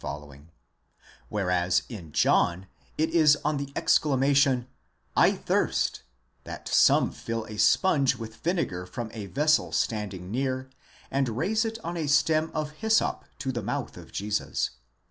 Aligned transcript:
16 0.03 0.49
whereas 1.29 1.83
in 1.87 2.11
John 2.11 2.65
it 2.97 3.11
is 3.11 3.37
on 3.45 3.57
the 3.57 3.71
exclamation: 3.75 4.67
JZ 5.15 5.43
¢hirst, 5.43 5.99
that 6.43 6.67
some 6.67 7.11
fill 7.11 7.45
a 7.45 7.59
sponge 7.59 8.15
with 8.15 8.37
vinegar 8.37 8.87
from 8.87 9.11
a 9.13 9.27
vessel 9.27 9.71
standing 9.71 10.31
near, 10.31 10.71
and 11.11 11.29
raise 11.37 11.63
it 11.65 11.77
on 11.83 11.97
a 11.97 12.07
stem 12.07 12.49
of 12.55 12.71
hyssop 12.71 13.25
to 13.37 13.51
the 13.51 13.61
mouth 13.61 13.95
of 13.95 14.11
Jesus 14.11 14.69
(v. 14.71 14.75